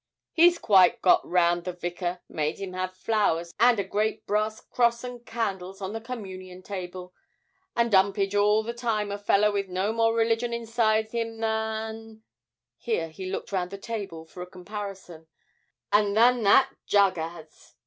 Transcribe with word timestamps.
'He's 0.31 0.57
quite 0.57 0.99
got 1.03 1.23
round 1.23 1.63
the 1.63 1.73
Vicar; 1.73 2.21
made 2.27 2.57
him 2.59 2.73
have 2.73 2.97
flowers 2.97 3.53
and 3.59 3.79
a 3.79 3.83
great 3.83 4.25
brass 4.25 4.59
cross 4.59 5.03
and 5.03 5.23
candles 5.27 5.79
on 5.79 5.93
the 5.93 6.01
Communion 6.01 6.63
table, 6.63 7.13
and 7.75 7.93
'Umpage 7.93 8.33
all 8.33 8.63
the 8.63 8.73
time 8.73 9.11
a 9.11 9.19
feller 9.19 9.51
with 9.51 9.69
no 9.69 9.93
more 9.93 10.15
religion 10.15 10.53
inside 10.53 11.11
him 11.11 11.37
than' 11.37 12.23
here 12.77 13.09
he 13.09 13.27
looked 13.29 13.51
round 13.51 13.69
the 13.69 13.77
table 13.77 14.25
for 14.25 14.41
a 14.41 14.47
comparison 14.49 15.27
'ah, 15.93 16.01
than 16.13 16.41
that 16.41 16.71
jug 16.87 17.17
has! 17.17 17.75